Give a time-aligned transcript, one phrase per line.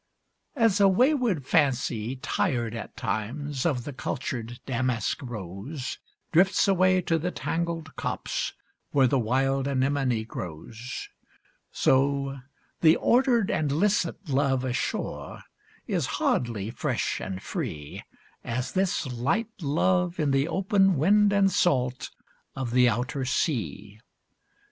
[0.55, 5.99] As a wayward Fancy, tired at times, of the cultured Damask Rose,
[6.31, 8.53] Drifts away to the tangled copse,
[8.89, 11.07] where the wild Anemone grows;
[11.71, 12.39] So
[12.79, 15.43] the ordered and licit love ashore,
[15.85, 18.01] is hardly fresh and free
[18.43, 22.09] As this light love in the open wind and salt
[22.55, 23.99] of the outer sea.